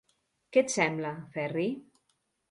[0.55, 1.67] Què et sembla, Ferri?